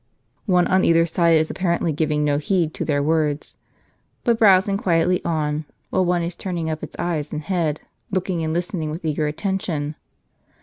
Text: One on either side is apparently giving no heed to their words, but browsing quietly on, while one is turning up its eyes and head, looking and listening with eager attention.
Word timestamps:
One 0.47 0.65
on 0.65 0.83
either 0.83 1.05
side 1.05 1.37
is 1.39 1.51
apparently 1.51 1.93
giving 1.93 2.23
no 2.25 2.39
heed 2.39 2.73
to 2.73 2.83
their 2.83 3.03
words, 3.03 3.55
but 4.23 4.39
browsing 4.39 4.75
quietly 4.75 5.23
on, 5.23 5.65
while 5.91 6.05
one 6.05 6.23
is 6.23 6.35
turning 6.35 6.71
up 6.71 6.81
its 6.81 6.95
eyes 6.97 7.31
and 7.31 7.43
head, 7.43 7.81
looking 8.09 8.43
and 8.43 8.51
listening 8.51 8.89
with 8.89 9.05
eager 9.05 9.27
attention. 9.27 9.93